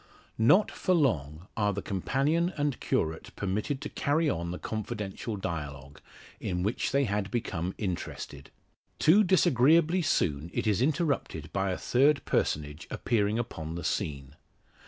Not 0.39 0.71
for 0.71 0.95
long 0.95 1.47
are 1.55 1.73
the 1.73 1.81
companion 1.83 2.51
and 2.57 2.79
curate 2.79 3.29
permitted 3.35 3.81
to 3.81 3.89
carry 3.89 4.27
on 4.31 4.49
the 4.49 4.57
confidential 4.57 5.35
dialogue, 5.37 6.01
in 6.39 6.63
which 6.63 6.91
they 6.91 7.03
had 7.03 7.29
become 7.29 7.75
interested. 7.77 8.49
Too 8.97 9.23
disagreeably 9.23 10.01
soon 10.01 10.49
is 10.55 10.81
it 10.81 10.83
interrupted 10.83 11.53
by 11.53 11.69
a 11.69 11.77
third 11.77 12.25
personage 12.25 12.87
appearing 12.89 13.37
upon 13.37 13.75
the 13.75 13.83
scene. 13.83 14.33